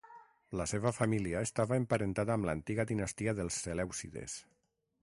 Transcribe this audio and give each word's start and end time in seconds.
La 0.61 0.65
seva 0.71 0.91
família 0.99 1.43
estava 1.49 1.77
emparentada 1.83 2.35
amb 2.37 2.51
l'antiga 2.51 2.87
dinastia 2.95 3.39
dels 3.43 3.61
selèucides. 3.69 4.43